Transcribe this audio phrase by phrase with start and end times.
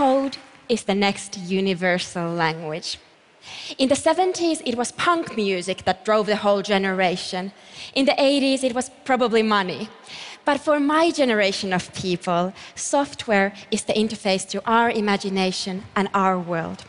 [0.00, 2.98] code is the next universal language.
[3.76, 7.52] In the 70s, it was punk music that drove the whole generation.
[7.94, 9.90] In the 80s, it was probably money.
[10.46, 16.38] But for my generation of people, software is the interface to our imagination and our
[16.38, 16.84] world.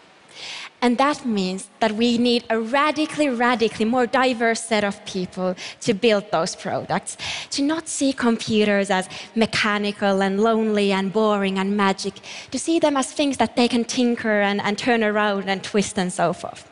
[0.84, 5.94] And that means that we need a radically, radically more diverse set of people to
[5.94, 7.18] build those products.
[7.52, 12.16] To not see computers as mechanical and lonely and boring and magic,
[12.50, 16.00] to see them as things that they can tinker and, and turn around and twist
[16.00, 16.68] and so forth.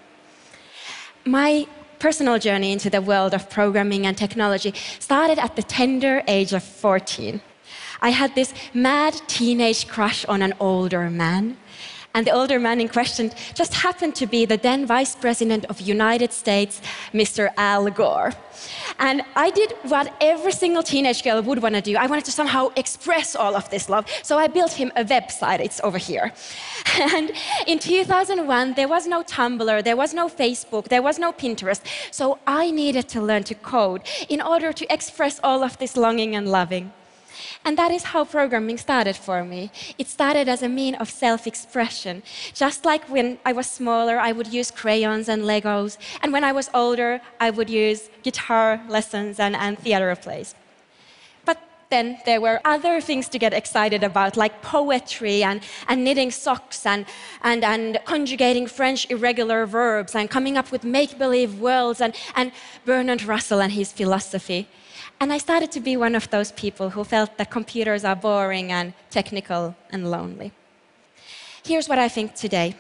[1.24, 1.68] My
[2.00, 6.64] personal journey into the world of programming and technology started at the tender age of
[6.64, 7.42] 14.
[8.02, 11.58] I had this mad teenage crush on an older man.
[12.16, 15.80] And the older man in question just happened to be the then Vice President of
[15.80, 16.82] United States,
[17.14, 17.50] Mr.
[17.56, 18.34] Al Gore.
[18.98, 21.96] And I did what every single teenage girl would want to do.
[21.96, 24.06] I wanted to somehow express all of this love.
[24.24, 25.60] So I built him a website.
[25.60, 26.34] It's over here.
[27.00, 27.32] And
[27.68, 31.82] in 2001, there was no Tumblr, there was no Facebook, there was no Pinterest.
[32.12, 36.36] So I needed to learn to code in order to express all of this longing
[36.36, 36.92] and loving.
[37.66, 39.72] And that is how programming started for me.
[39.98, 42.24] It started as a mean of self expression.
[42.54, 45.98] Just like when I was smaller, I would use crayons and Legos.
[46.22, 50.56] And when I was older, I would use guitar lessons and, and theater plays.
[51.46, 51.58] But
[51.90, 56.86] then there were other things to get excited about, like poetry and, and knitting socks
[56.86, 57.06] and,
[57.44, 62.54] and, and conjugating French irregular verbs and coming up with make believe worlds and, and
[62.86, 64.68] Bertrand Russell and his philosophy.
[65.22, 68.72] And I started to be one of those people who felt that computers are boring
[68.72, 70.54] and technical and lonely.
[71.66, 72.76] Here's what I think today.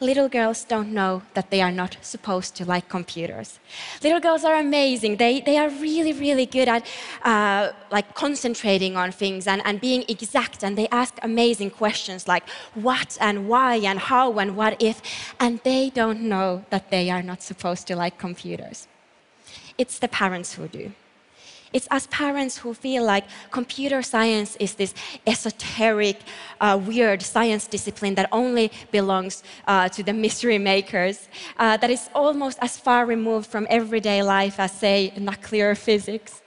[0.00, 3.60] Little girls don't know that they are not supposed to like computers.
[4.02, 5.16] Little girls are amazing.
[5.16, 6.86] They, they are really, really good at
[7.22, 10.64] uh, like concentrating on things and, and being exact.
[10.64, 15.02] And they ask amazing questions like what and why and how and what if.
[15.38, 18.88] And they don't know that they are not supposed to like computers.
[19.78, 20.92] It's the parents who do.
[21.72, 24.92] It's us parents who feel like computer science is this
[25.26, 26.16] esoteric,
[26.60, 32.10] uh, weird science discipline that only belongs uh, to the mystery makers, uh, that is
[32.14, 36.42] almost as far removed from everyday life as, say, nuclear physics.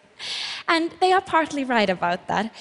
[0.68, 2.54] And they are partly right about that.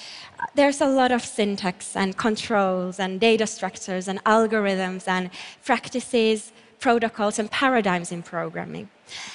[0.55, 5.29] There's a lot of syntax and controls and data structures and algorithms and
[5.63, 6.51] practices,
[6.83, 8.85] protocols, and paradigms in programming.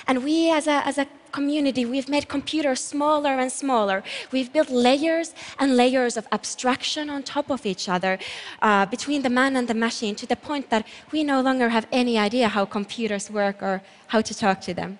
[0.08, 1.06] And we as a, as a
[1.38, 3.98] community, we've made computers smaller and smaller.
[4.34, 5.28] We've built layers
[5.60, 8.18] and layers of abstraction on top of each other
[8.60, 10.82] uh, between the man and the machine to the point that
[11.12, 13.76] we no longer have any idea how computers work or
[14.12, 14.98] how to talk to them.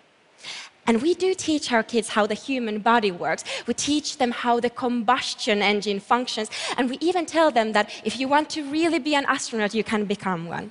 [0.86, 3.44] And we do teach our kids how the human body works.
[3.66, 6.48] We teach them how the combustion engine functions.
[6.78, 9.84] And we even tell them that if you want to really be an astronaut, you
[9.84, 10.70] can become one.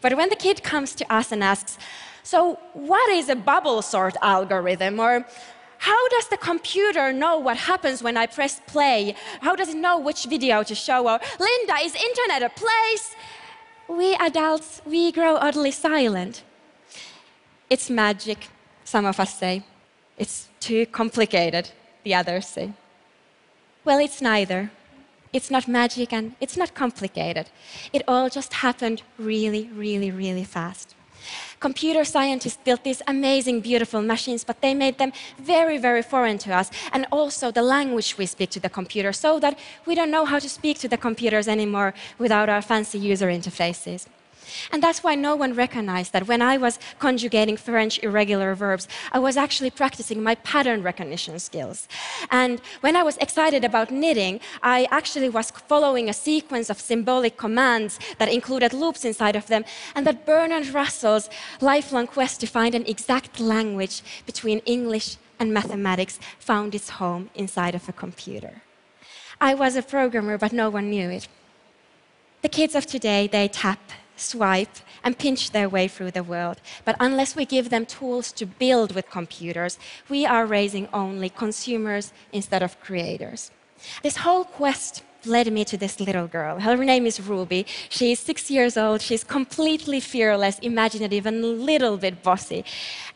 [0.00, 1.78] But when the kid comes to us and asks,
[2.22, 5.00] so, what is a bubble sort algorithm?
[5.00, 5.26] Or
[5.78, 9.14] how does the computer know what happens when I press play?
[9.40, 11.08] How does it know which video to show?
[11.08, 13.14] Or, Linda, is internet a place?
[13.88, 16.44] We adults, we grow oddly silent.
[17.68, 18.48] It's magic,
[18.84, 19.64] some of us say.
[20.18, 21.70] It's too complicated,
[22.04, 22.72] the others say.
[23.84, 24.70] Well, it's neither.
[25.32, 27.46] It's not magic and it's not complicated.
[27.92, 30.94] It all just happened really, really, really fast.
[31.60, 36.54] Computer scientists built these amazing, beautiful machines, but they made them very, very foreign to
[36.54, 36.70] us.
[36.92, 40.38] And also the language we speak to the computer, so that we don't know how
[40.38, 44.06] to speak to the computers anymore without our fancy user interfaces.
[44.72, 49.18] And that's why no one recognized that when I was conjugating French irregular verbs, I
[49.18, 51.88] was actually practicing my pattern recognition skills.
[52.30, 57.36] And when I was excited about knitting, I actually was following a sequence of symbolic
[57.36, 61.28] commands that included loops inside of them, and that Bertrand Russell's
[61.60, 67.74] lifelong quest to find an exact language between English and mathematics found its home inside
[67.74, 68.62] of a computer.
[69.40, 71.26] I was a programmer, but no one knew it.
[72.42, 73.80] The kids of today, they tap
[74.20, 76.60] swipe, and pinch their way through the world.
[76.84, 79.78] But unless we give them tools to build with computers,
[80.08, 83.50] we are raising only consumers instead of creators.
[84.02, 86.60] This whole quest led me to this little girl.
[86.60, 87.66] Her name is Ruby.
[87.88, 89.00] She's six years old.
[89.00, 92.64] She's completely fearless, imaginative, and a little bit bossy.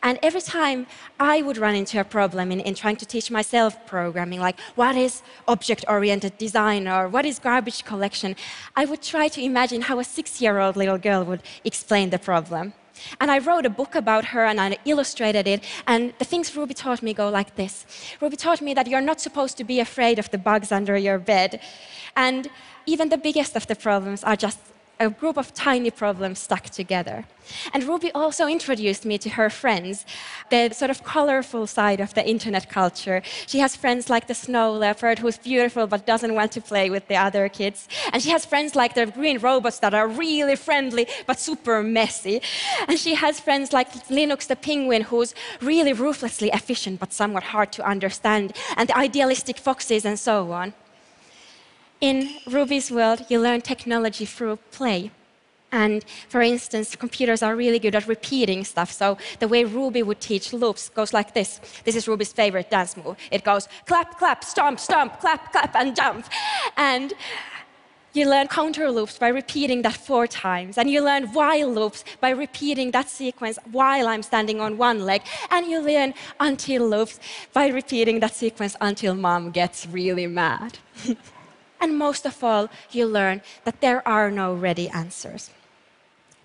[0.03, 0.87] And every time
[1.19, 4.95] I would run into a problem in, in trying to teach myself programming, like what
[4.95, 8.35] is object oriented design or what is garbage collection,
[8.75, 12.19] I would try to imagine how a six year old little girl would explain the
[12.19, 12.73] problem.
[13.19, 15.63] And I wrote a book about her and I illustrated it.
[15.87, 17.85] And the things Ruby taught me go like this
[18.21, 21.19] Ruby taught me that you're not supposed to be afraid of the bugs under your
[21.19, 21.59] bed.
[22.15, 22.49] And
[22.85, 24.59] even the biggest of the problems are just
[24.99, 27.25] a group of tiny problems stuck together.
[27.73, 30.05] And Ruby also introduced me to her friends,
[30.49, 33.21] the sort of colorful side of the internet culture.
[33.45, 37.07] She has friends like the snow leopard, who's beautiful but doesn't want to play with
[37.07, 37.87] the other kids.
[38.11, 42.41] And she has friends like the green robots that are really friendly but super messy.
[42.87, 47.71] And she has friends like Linux the penguin, who's really ruthlessly efficient but somewhat hard
[47.73, 50.73] to understand, and the idealistic foxes and so on.
[52.01, 55.11] In Ruby's world, you learn technology through play.
[55.71, 58.91] And for instance, computers are really good at repeating stuff.
[58.91, 61.59] So the way Ruby would teach loops goes like this.
[61.83, 63.17] This is Ruby's favorite dance move.
[63.31, 66.25] It goes clap, clap, stomp, stomp, clap, clap, and jump.
[66.77, 67.13] And
[68.13, 70.77] you learn counter loops by repeating that four times.
[70.77, 75.21] And you learn while loops by repeating that sequence while I'm standing on one leg.
[75.51, 77.19] And you learn until loops
[77.51, 80.77] by repeating that sequence until mom gets really mad.
[81.79, 85.51] and most of all, you learn that there are no ready answers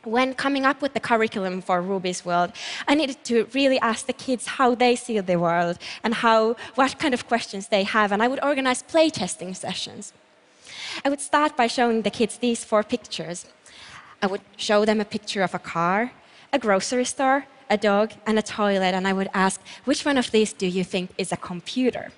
[0.05, 2.53] when coming up with the curriculum for Ruby's World,
[2.89, 6.99] I needed to really ask the kids how they see the world and how, what
[6.99, 10.13] kind of questions they have, and I would organize playtesting sessions.
[11.05, 13.47] I would start by showing the kids these four pictures.
[14.23, 16.13] I would show them a picture of a car,
[16.53, 20.31] a grocery store, a dog, and a toilet, and I would ask, which one of
[20.31, 22.11] these do you think is a computer?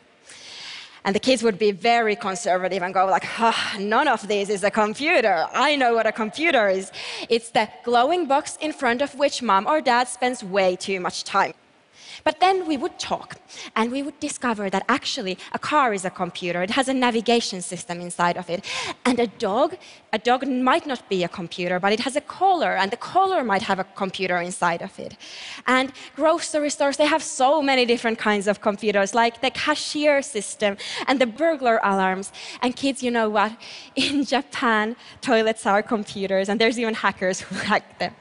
[1.05, 4.63] And the kids would be very conservative and go like, oh, none of this is
[4.63, 5.47] a computer.
[5.53, 6.93] I know what a computer is.
[7.29, 11.25] It's the glowing box in front of which mom or dad spends way too much
[11.25, 11.55] time.
[12.25, 13.37] But then we would talk
[13.77, 16.63] and we would discover that actually a car is a computer.
[16.63, 18.65] It has a navigation system inside of it.
[19.05, 19.77] And a dog,
[20.13, 23.43] a dog might not be a computer, but it has a collar, and the collar
[23.45, 25.17] might have a computer inside of it.
[25.67, 30.77] And grocery stores, they have so many different kinds of computers, like the cashier system
[31.07, 32.33] and the burglar alarms.
[32.63, 33.53] And kids, you know what?
[33.97, 38.15] In Japan, toilets are computers, and there's even hackers who hack them.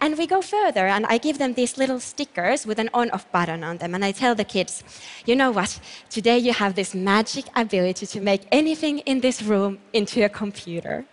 [0.00, 3.30] And we go further, and I give them these little stickers with an on off
[3.32, 3.94] button on them.
[3.94, 4.84] And I tell the kids,
[5.24, 5.80] you know what?
[6.10, 11.06] Today you have this magic ability to make anything in this room into a computer.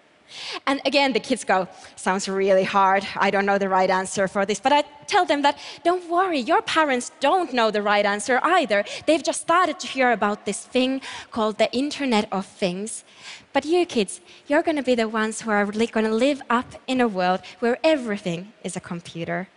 [0.65, 3.05] And again, the kids go, sounds really hard.
[3.15, 4.59] I don't know the right answer for this.
[4.59, 8.83] But I tell them that, don't worry, your parents don't know the right answer either.
[9.05, 11.01] They've just started to hear about this thing
[11.31, 13.03] called the Internet of Things.
[13.53, 16.75] But you kids, you're going to be the ones who are going to live up
[16.87, 19.47] in a world where everything is a computer.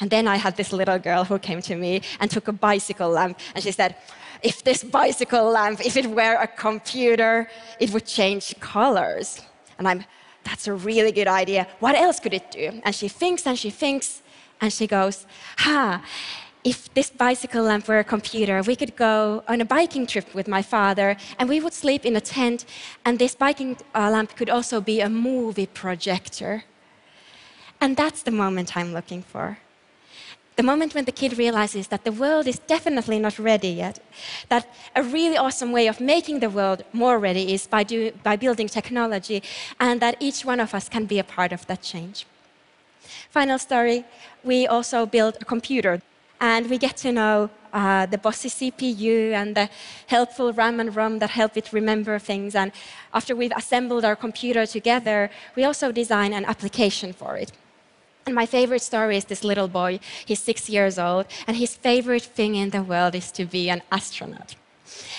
[0.00, 3.10] And then I had this little girl who came to me and took a bicycle
[3.10, 3.96] lamp, and she said,
[4.42, 9.40] if this bicycle lamp, if it were a computer, it would change colors.
[9.78, 10.04] And I'm,
[10.44, 11.66] that's a really good idea.
[11.80, 12.80] What else could it do?
[12.84, 14.22] And she thinks and she thinks,
[14.60, 15.26] and she goes,
[15.58, 16.02] ha,
[16.64, 20.46] if this bicycle lamp were a computer, we could go on a biking trip with
[20.46, 22.64] my father and we would sleep in a tent,
[23.04, 26.64] and this biking uh, lamp could also be a movie projector.
[27.80, 29.58] And that's the moment I'm looking for.
[30.56, 34.00] The moment when the kid realizes that the world is definitely not ready yet,
[34.48, 38.36] that a really awesome way of making the world more ready is by, do, by
[38.36, 39.42] building technology,
[39.80, 42.26] and that each one of us can be a part of that change.
[43.30, 44.04] Final story
[44.44, 46.02] we also built a computer
[46.40, 49.70] and we get to know uh, the bossy CPU and the
[50.08, 52.54] helpful RAM and ROM that help it remember things.
[52.54, 52.72] And
[53.14, 57.52] after we've assembled our computer together, we also design an application for it.
[58.26, 59.98] And my favorite story is this little boy.
[60.24, 63.82] He's six years old, and his favorite thing in the world is to be an
[63.90, 64.54] astronaut.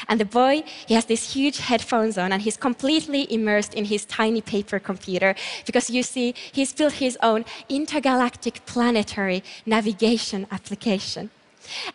[0.07, 4.05] And the boy, he has these huge headphones on and he's completely immersed in his
[4.05, 11.31] tiny paper computer because you see, he's built his own intergalactic planetary navigation application.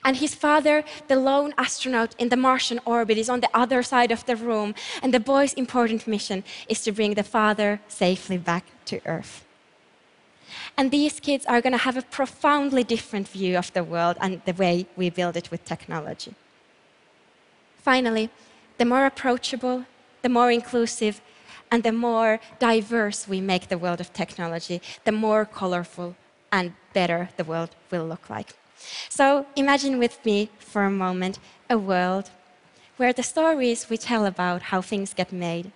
[0.04, 4.10] And his father, the lone astronaut in the Martian orbit, is on the other side
[4.10, 4.74] of the room.
[5.02, 9.44] And the boy's important mission is to bring the father safely back to Earth.
[10.76, 14.40] And these kids are going to have a profoundly different view of the world and
[14.44, 16.34] the way we build it with technology.
[17.78, 18.30] Finally,
[18.78, 19.84] the more approachable,
[20.22, 21.20] the more inclusive,
[21.70, 26.16] and the more diverse we make the world of technology, the more colorful
[26.50, 28.54] and better the world will look like.
[29.08, 31.38] So imagine with me for a moment
[31.68, 32.30] a world
[32.96, 35.70] where the stories we tell about how things get made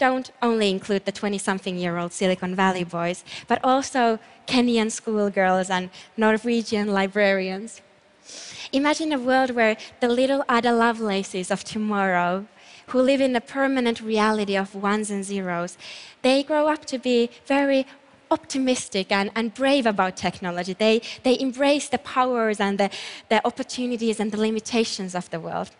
[0.00, 5.70] don't only include the 20 something year old Silicon Valley boys, but also Kenyan schoolgirls
[5.70, 7.80] and Norwegian librarians
[8.72, 12.46] Imagine a world where the little Ada Lovelaces of tomorrow,
[12.88, 15.76] who live in the permanent reality of ones and zeros,
[16.22, 17.86] they grow up to be very
[18.30, 20.72] optimistic and, and brave about technology.
[20.72, 22.90] They, they embrace the powers and the,
[23.28, 25.70] the opportunities and the limitations of the world.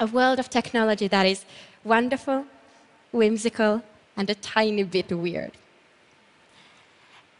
[0.00, 1.44] A world of technology that is
[1.84, 2.46] wonderful,
[3.12, 3.82] whimsical,
[4.16, 5.52] and a tiny bit weird.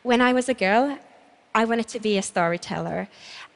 [0.03, 0.99] When I was a girl,
[1.55, 3.09] I wanted to be a storyteller.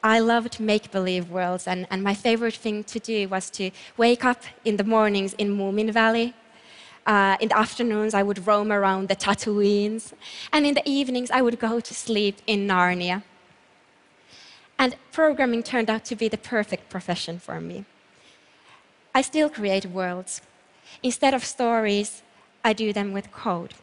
[0.03, 4.23] I loved make believe worlds, and, and my favorite thing to do was to wake
[4.23, 6.33] up in the mornings in Moomin Valley.
[7.05, 10.13] Uh, in the afternoons, I would roam around the Tatooines,
[10.51, 13.23] and in the evenings, I would go to sleep in Narnia.
[14.77, 17.85] And programming turned out to be the perfect profession for me.
[19.15, 20.41] I still create worlds.
[21.03, 22.21] Instead of stories,
[22.63, 23.73] I do them with code.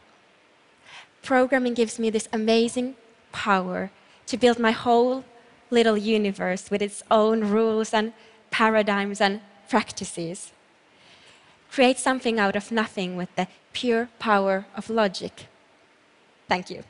[1.21, 2.95] Programming gives me this amazing
[3.31, 3.91] power
[4.27, 5.23] to build my whole
[5.69, 8.13] little universe with its own rules and
[8.51, 10.51] paradigms and practices.
[11.71, 15.47] Create something out of nothing with the pure power of logic.
[16.47, 16.83] Thank you.